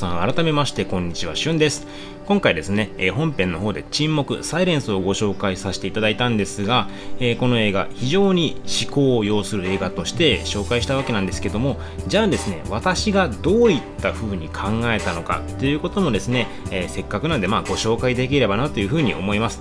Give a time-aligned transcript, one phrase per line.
[0.00, 1.86] さん改めましてこんにちは、しゅんです。
[2.26, 6.88] 今回ですね、えー、本編の方で沈黙、サイレンスをご紹介させていただいたんですが、
[7.18, 19.60] えー、この映画、非常に思考を要する映画として紹介したわけなんですけども、じゃあですね、私がどういった風に考えたのかということもですね、えー、せっかくなんでまあご紹介できればなというふうに思います。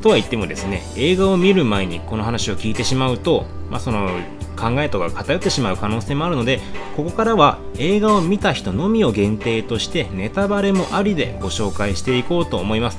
[0.00, 4.08] とは言ってもですね、映画を見る前にこの話を聞いてしまうと、まあ、その
[4.56, 6.60] 考えとか偏ってしまう可能性もあるので
[6.96, 12.98] ここからは映画を見た人のみを限定としてネタバレもありでご紹介していこうと思います。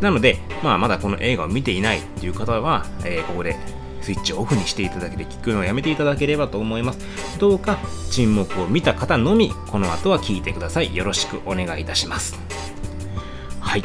[0.00, 3.56] なので、まあ、まだこの映画を見ていないという方は、えー、ここで
[4.00, 7.38] スイッチをオフにしていただけて聞くのをやめていただければと思います。
[7.38, 7.78] どうか
[8.10, 10.96] 沈黙を見た方のみこの後は聞いてください。
[10.96, 12.36] よろしくお願いいたします。
[13.60, 13.84] はい、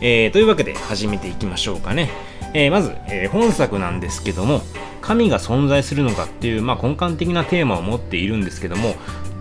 [0.00, 2.10] えー、というわけで始めていきましょうかね、
[2.54, 4.62] えー、まず、えー、本作なんですけども
[5.10, 8.94] 神が存在するのかっていう、まあ、根幹的なテーマを持っているんですけども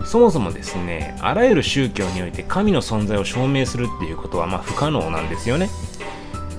[0.04, 5.70] そもそもですねあらゆる宗教において神の存在を証明するっていうことはまあ不可能なんですよね。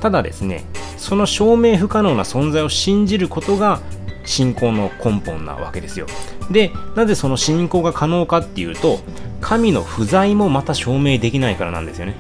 [0.00, 0.64] ただですね
[0.97, 3.81] その証明不可能な存在を信じることが
[4.25, 6.06] 信仰の根本なわけですよ。
[6.48, 9.00] でなぜその信仰が可能かっていうと
[9.41, 12.14] 神の不在もまた証明できないからなんですよね。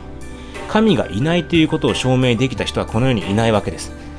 [0.66, 4.09] 神がいないということを証明できた人はこの世にいないわけです。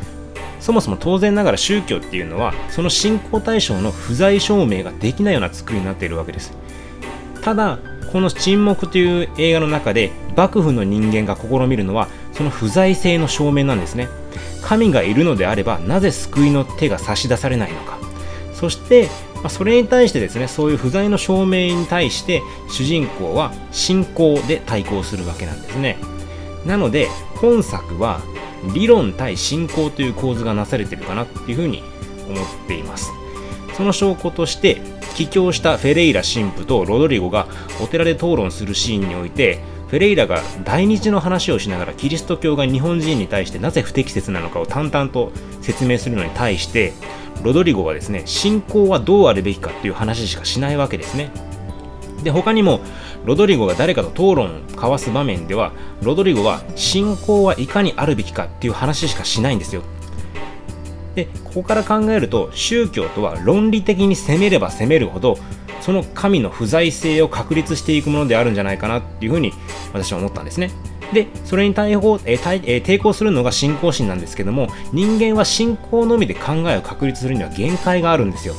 [0.61, 6.53] そもそも当然ながら宗教っていうのはその信仰対象の不在証明ができないような作りになっているわけです。
[7.41, 7.79] ただ
[8.11, 14.07] この沈黙という映画の中で幕府の人間が試みるのはその不在性の証明なんですね。
[14.61, 17.97] 神がいるのであればなぜ救いの手が差し出されないのか。
[18.53, 19.09] そして
[19.49, 25.97] それに対してですねそういう不在の証明に対して主人公は信仰で対抗するわけなんですね。
[26.65, 28.21] なので本作は
[28.73, 31.83] 理論対信仰という構図がなされているかなっていうふうに
[32.27, 33.11] 思っています。
[33.75, 34.81] その証拠として
[35.15, 37.47] 帰郷したフェレイラ神父とロドリゴが
[37.81, 46.93] お寺で討論するシーンにおいてフェレイラが大日の話をしながらキリスト教が日本人に対してなぜ不適切なのかを淡々と説明するのに対して
[47.43, 51.31] ロドリゴはですね信仰はどうあるべきかっていう話しかしないわけですね。
[52.23, 52.81] で他にも
[53.25, 59.83] ロドリゴが誰かと討論を交わす場面ではロドリゴは信仰はいかにあるべきかっていう話しかしないんですよ。
[61.15, 65.37] でここから考えると宗教とは論理的に攻めれば攻めるほど
[65.81, 69.51] その神の不在性を確立していくものであるんじゃないかなっていうふうに
[69.93, 70.71] 私は思ったんですね。
[71.11, 78.55] でそれに対抗,、え対え抵抗するのが信仰心なんですけども人間は信仰のみで考えを確立するには限界があるんですよ。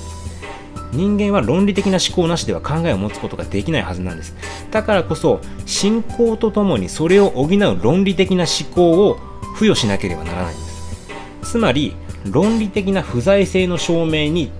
[0.92, 4.34] 人間は論理的な思考なしでは考えを持つことができないはずなんです。
[4.70, 9.18] だからこそ信仰とともにそれを補う論理的な思考を
[9.54, 11.52] 付与しなければならないんです。
[11.52, 11.94] つまり
[12.30, 14.50] 論理的な不在性の証明に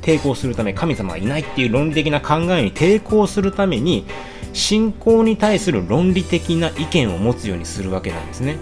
[0.00, 4.04] 抵抗するため神様はいないっていう論理的な考えに抵抗するために
[4.52, 8.56] 信仰に対する論理的な意見を持つようにするわけなんですね。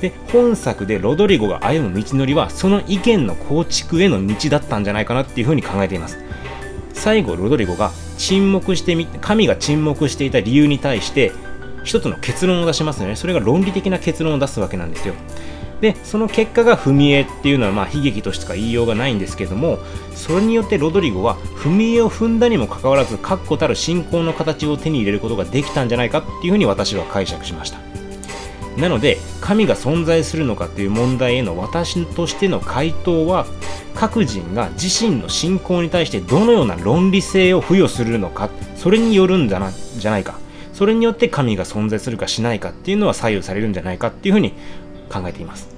[0.00, 6.18] で本作でロドリゴが歩む道のりはその意見の構築への道だったんじゃないかなっていうふうに考えています。
[6.98, 11.32] 最後ロドリゴが沈黙してみ神が沈黙していた理由に対して
[11.84, 13.16] 一つの結論を出しますよね。
[13.16, 15.14] それが論理的な結論を出すわけなんですよ。
[15.80, 19.78] でその結果が踏み絵っていうのはまあ悲劇としか言いようがないんですけども
[20.12, 27.78] それによってロドリゴは踏み絵を踏んだにもかかわらず確固たる信仰の形を手に入れることができたんじゃないかっていうふうに私は解釈しました。
[28.76, 33.46] なので神が存在するのかという問題への私としての回答は
[33.98, 40.38] 各人が自身の信仰に対してどのような論理性を付与するのかそれによるんじゃなじゃないか。
[40.72, 44.52] それによって神が存在するかしないかっていうのは左右されるんじゃないかっていうふうに
[45.10, 45.68] 考えています。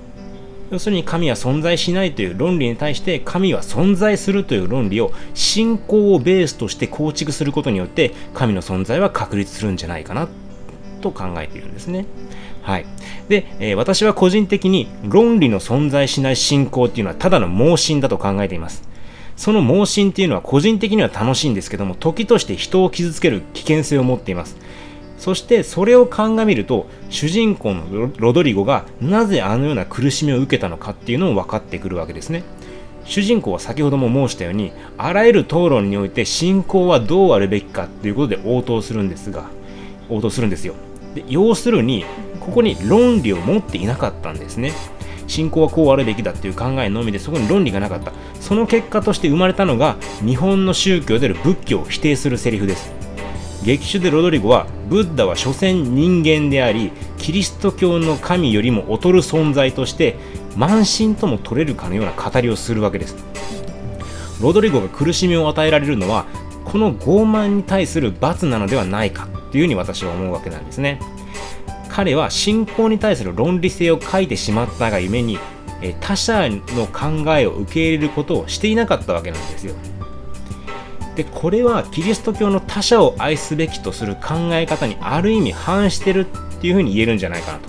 [0.70, 10.28] 要するに神は存在しないという論理に対して神は存在するという論理を信仰をベースとして構築することによって神の存在は確立するんじゃないかな。
[11.00, 12.06] と考えているんですね。
[12.62, 12.87] はい。
[13.28, 18.89] で、えー、私は個人的に論理の存在しない信仰っていうのはただの盲信だと考えています。
[19.36, 24.57] その盲信っていうのは個人的には楽しいんですけども、時として人を傷つける危険性を持っています。
[25.16, 32.42] そしてそれを鑑みると、主人公のロドリゴがなぜあのような苦しみを受けたのかっていうのも分かってくるわけですね。
[33.04, 39.45] 主人公は先ほども申したように、あらゆる討論において信仰はどうあるべきかということで応答するんですが、
[40.10, 40.74] 応答するんですよ。
[41.15, 42.04] で要するに
[42.41, 44.72] ここに論理を持っていなかったんですね。
[45.27, 48.12] 信仰はこうあるべきだっていう考えのみでそこに論理がなかった。
[48.41, 49.97] その結果として生まれたのが
[50.27, 52.92] 日本の宗教である仏教を否定するセリフです。
[53.65, 60.16] 劇中でロドリゴはブッダは所詮人間でありキリスト教の神よりも劣る存在として
[60.57, 63.16] 慢心とも取れるかのような語りをするわけです。
[64.41, 66.24] ロドリゴが苦しみを与えられるのは
[66.65, 69.28] この傲慢に対する罰なのではないか。
[69.50, 71.00] っていうふうに私は思うわけなんですね。
[71.88, 75.38] 彼は信仰に対する論理性を書いてしまったがゆえに
[76.00, 79.74] 他者の考えを受け入れることをしていなかったわけなんですよ。
[81.16, 87.68] でこれはキリスト教の他者を愛すべきとする考え方にある意味反してるっていうふうに言えるんじゃないかなと。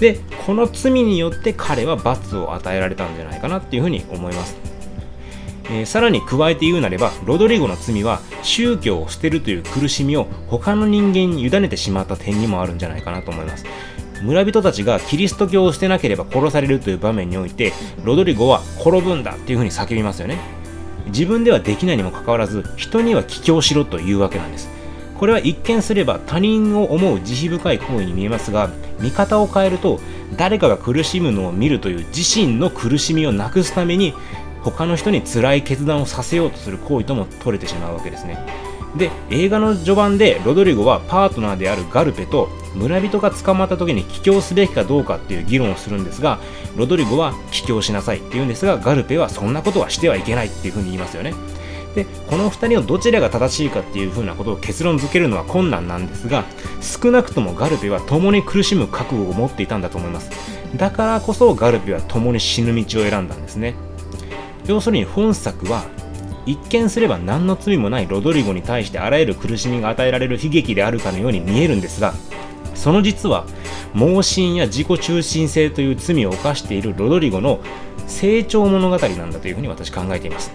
[0.00, 4.56] でこの罪によって彼は罰を与えられたんじゃないかなっていうふうに思います。
[5.66, 13.64] えー、さらに加えて言うなればロドリゴの罪は宗教を捨てるという苦しみを他の人間に委ねてしまった点にもあるんじゃないかなと思います。
[14.22, 17.72] 村人たちがキリスト教を捨てなければ殺されるという場面において
[18.04, 20.38] ロドリゴは転ぶんだっていうふうに叫びますよね。
[21.06, 24.70] 自分ではできないにもかかわらず人には帰郷しろというわけなんです。
[25.18, 28.70] これは一見すれば他人を思う慈悲深い行為に見えますが
[29.00, 30.00] 見方を変えると
[30.36, 34.14] 誰かが苦しむのを見るという自身の苦しみをなくすために
[34.70, 38.38] 他の人に辛い決断をさせようとする行為とも取れてしまうわけですね。
[38.96, 46.38] で映画の序盤でロドリゴはパートナーであるガルペと村人が捕まった時に帰郷すべきかどうかっていう議論をするんですが
[46.76, 51.34] ロドリゴは帰郷しなさいって言うんですがガルペはそんなことはしてはいけないっていうふうに言いますよね。
[51.94, 56.44] でこの2人のどちらが正しいかっていうふうなことを結論付けるのは困難なんですが
[56.80, 60.30] 少なくともガルペは共に苦しむ覚悟を持っていたんだと思います。
[60.76, 63.74] だからこそガルペは共に死ぬ道を選んだんですね。
[64.66, 65.84] 要するに本作は
[66.46, 72.14] 一見すれば何の罪もないロドリゴに対してあらゆる苦しみが与えられる悲劇であるかのように見えるんですが
[72.74, 73.46] その実は
[73.94, 77.60] 盲信や自己中心性という罪を犯しているロドリゴの
[78.06, 80.52] 成長物語なんだというふうに私考えています。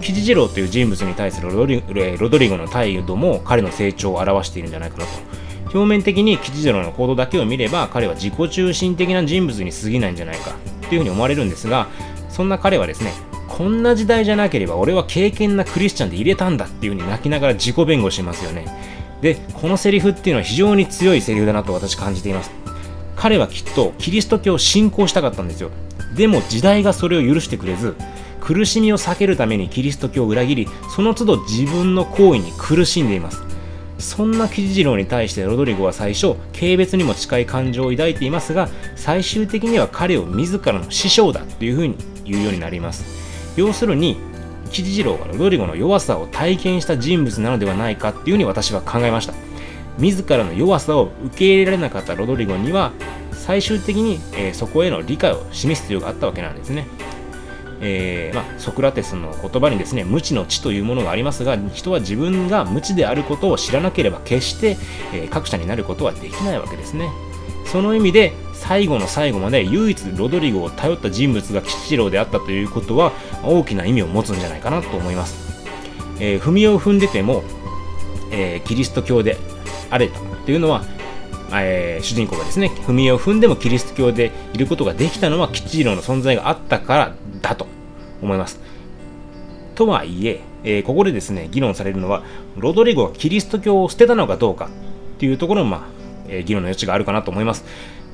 [0.00, 1.66] キジジローという人物に対するロ
[2.28, 5.10] ドリゴの態度も彼の成長を表しているんじゃないかなと。
[5.74, 10.52] 表面的にキジジローの行動だけを見れば彼は自己中心的な人物に過ぎないんじゃないか
[10.88, 11.88] というふうに思われるんですが
[12.36, 13.12] そんな彼はですね
[13.48, 18.66] こんな時代じゃなければ俺は敬虔なクリスチャンで入れたんだっていう風に泣きながら自己弁護しますよね。
[19.22, 22.50] でこのセリフっていうのは非常に強いセリフだなと私感じています。
[23.16, 25.70] 彼はきっとキリスト教を信仰したかったんですよ。
[26.14, 27.94] でも時代がそれを許してくれず
[28.42, 33.42] 苦しみを避けるためにキリスト教を裏切りその都度自分の行為に苦しんでいます。
[33.98, 43.04] そんな吉次郎に対してロドリゴは最初軽蔑にも近い感情を抱いていますが最終的には彼を自らの師匠だというふうに言うようになります。
[43.56, 44.18] 要するに
[44.70, 49.34] 吉次郎はロドリゴの弱さを体験した人物なのではないかっていうふうに私は考えました。
[49.98, 52.92] 自らの弱さを受け入れられなかったロドリゴには
[53.32, 56.86] 最終的に、えー、そこへの理解を示す必要があったわけなんですね。
[57.80, 64.78] えー、まあ、ソクラテスの言葉にですね無知の知というものがありますが人は自分が無知であることを知らなければ決して、
[65.12, 67.10] えー、格者になることはできないわけですね。
[67.66, 68.32] その意味で
[68.66, 73.12] 最後の最後まで唯一ロドリゴを頼った人物が吉次郎であったということは
[73.44, 75.64] 大きな意味を持つんじゃないかなと思います、
[76.18, 77.44] えー、踏みを踏んでても、
[78.32, 79.36] えキリスト教で
[79.90, 80.10] あれ
[80.44, 80.84] というのは
[81.52, 87.68] えー、主人公がですね踏み絵を踏んでもキリスト教でいることができたのは吉次郎の存在があったからだと
[88.20, 88.58] 思います。
[89.76, 92.24] とはいええー、ここでですね議論されるのは
[92.56, 95.80] ロドリゴがキリスト教を捨てたのかどうかっていうところも、まあ
[96.28, 97.64] えー、議論の余地があるかなと思います。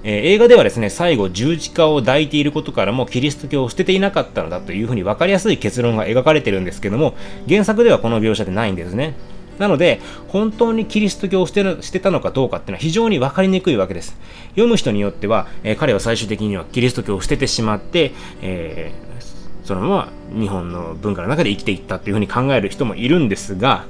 [0.05, 7.15] えー、映画ではですね最後十字架を抱いていることからもキリスト教を捨てていなかったのだというふうに分かりやすい結論が描かれてるんですけども
[7.49, 9.15] 原作ではこの描写でないんですね。
[9.59, 14.17] なので、本当にキリスト教を捨て捨てたのかどうかっていうのは非常に分かりにくいわけです。
[14.51, 23.85] 読む人によっては、えー、彼は最終的にはキリスト教を捨ててしまって、えー、そのまま日本の文化の中で生きていったというふうに考える人もいるんですが、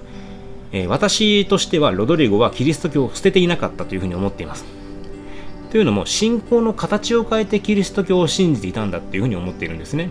[0.73, 4.82] えー、私としてはロドリゴはキリスト教を捨てていなかったというふうに思っています。
[5.73, 10.11] というのも信仰の形を変えてキリスト教を信じていたんだっていうふうに思っているんですね。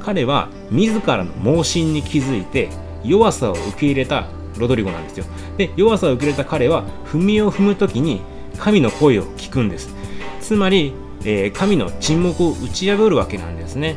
[0.00, 2.70] 彼は自らの盲信に気づいて
[3.04, 5.26] 弱さを受け入れたロドリゴなんですよ。
[5.58, 8.22] で弱さを受け入れた彼は踏みを踏む時に
[8.56, 9.94] 神の声を聞くんです。
[10.40, 10.94] つまり、
[11.26, 13.96] えー、神の沈黙を打ち破るわけなんですね。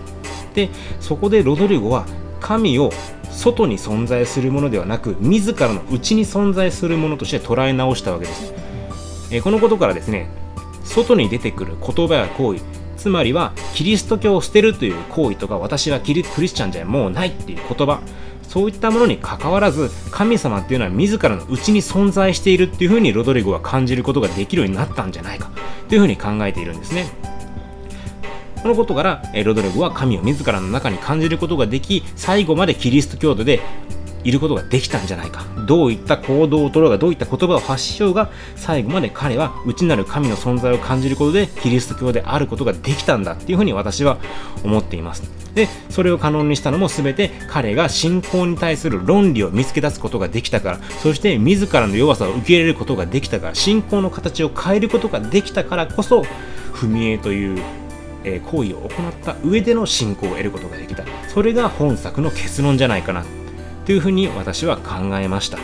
[0.53, 2.05] でそこでロドリゴは
[2.41, 2.91] 神を
[3.31, 8.53] 外に存在するものではなく自らの内に存在するものとして捉え直したわけです、
[9.31, 10.42] えー、このことからですね
[10.83, 12.61] 外に出てくる言葉や行為
[12.97, 18.01] つまりはキリスト教を捨てるという行為とか私はキリクリスチャンじゃもうないっていう言葉。
[18.47, 25.49] そういったものにかかわらず神様っていうのは自らの内に存在しているっていうふうにロドリゴは感じることができるようになったんじゃないか。
[25.89, 27.07] というふうに考えているんですね。
[28.61, 33.59] このことからロドリゴは神を自らの中に感じることができ最後までキリスト教徒で
[34.23, 35.45] いることができたんじゃないか。
[35.67, 44.17] どういった行動をとろうがどういった言葉を発しようが最後まで彼は内なる神の存在を感じることでキリスト教であることができたんだっていうふうに私は
[44.63, 45.23] 思っています。
[45.53, 50.79] でそれを可能にしたのも全て彼が信仰に対する論理を見つけ出すことができたから。
[51.01, 53.55] そして自らの弱さを受け入れることができたから。
[53.55, 56.25] 信仰の形を変えることができたからこそ
[56.73, 57.61] 踏み絵という
[58.45, 58.89] 行為を行っ
[59.23, 61.03] た上での信仰を得ることができた。
[61.27, 63.23] それが本作の結論じゃないかな。
[63.85, 65.57] というふうに私は考えました。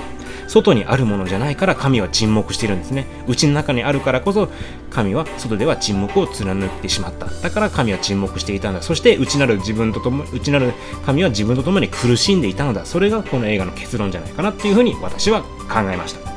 [0.48, 3.06] 外にあるものじゃないから神は沈黙しているんですね。
[3.28, 4.50] 内の中にあるからこそ
[4.90, 7.28] 神は外では沈黙を貫いてしまった。
[7.28, 8.82] だから神は沈黙していたんだ。
[8.82, 10.74] そして内なる自分ととも内なる
[11.06, 12.86] 神は自分と共に苦しんでいたのだ。
[12.86, 16.28] それがこの映画の結論じゃないかなっていうふうに私は考えました。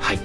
[0.00, 0.18] はい。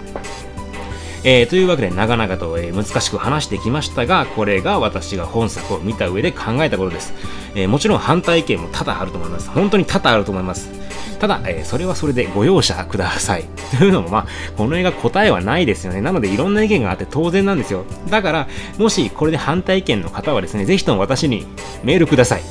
[1.23, 7.11] えー、というわけで長々と、えー、難しく話してきましたがこれが私が本作を見た上で考えたことです、
[7.55, 9.49] えー、もちろん反対意見も多々あると思います。
[9.49, 10.76] 本当に多々あると思います。
[11.19, 13.45] ただ、えそれはそれでご容赦ください。
[13.77, 16.01] というのもまあこの映画答えはないですよね。
[16.01, 17.85] なのでいろんな意見があって当然なんですよ。
[18.09, 18.47] だから
[18.77, 21.45] もしこれで反対意見の方はですねぜひとも私に
[21.83, 22.41] メールください。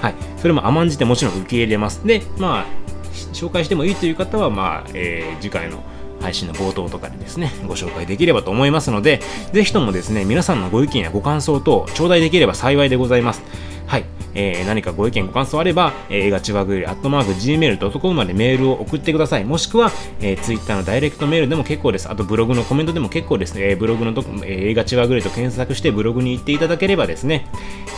[0.00, 0.14] はい。
[0.38, 2.02] それも甘んじてもちろん受け入れます。
[2.04, 2.84] でまあ
[3.32, 5.82] 紹介してもいいという方はまあ、え次回の
[6.20, 9.20] 配信の冒頭とかでですね、ご紹介できればと思いますので、
[9.52, 13.42] ぜひともですね、皆さんのご意見やご感想等、頂戴できれば幸いでございます。
[13.86, 14.04] はい。
[14.34, 19.44] えー、何かご意見ご感想あれば、え映画ちわぐり、アットマーク、gmail.com までメールを送ってください。
[19.44, 22.10] もしくは、えー、Twitter のダイレクトメールでも結構です。
[22.10, 23.70] あと、ブログのコメントでも結構ですね。
[23.70, 27.46] えー、ブログのと、えー、映画ちわぐりと検索してブログに行っていただければですね、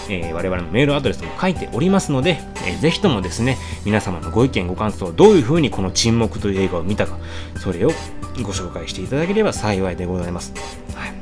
[0.08, 7.18] えー、我々のメールアドレスも書いておりますので、えー、ぜひともですね、皆様のご意見ご感想、どういうふうにこの沈黙という映画を見たか、
[7.58, 7.90] それを
[8.42, 10.52] ご紹介していただければ幸いでございます。
[10.94, 11.15] はい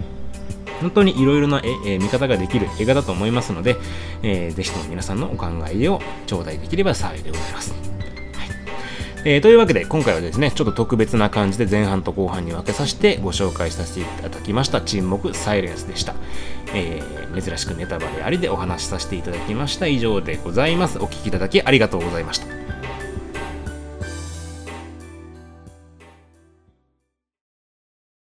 [0.81, 3.77] 本当にいろいろなえ見方ができる映画だと思いますので、
[4.23, 7.75] えー、ぜひとも皆さんのお考えを頂戴できれば幸いでございます。
[9.27, 16.15] えー、というわけで今回はですねちょっと特別な感じで前半と後半に分けさせてご紹介させていただきました沈黙サイレンスでした、
[16.75, 19.87] えー、珍しくネタバレありでお話しさせていただきました。
[19.87, 20.99] 以上でございます。
[20.99, 22.64] お聴きいただきありがとうございました。